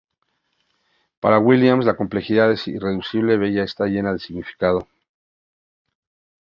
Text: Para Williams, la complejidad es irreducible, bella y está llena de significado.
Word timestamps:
Para 1.19 1.37
Williams, 1.37 1.85
la 1.85 1.95
complejidad 1.95 2.51
es 2.51 2.67
irreducible, 2.67 3.37
bella 3.37 3.61
y 3.61 3.65
está 3.65 3.85
llena 3.85 4.11
de 4.13 4.17
significado. 4.17 4.87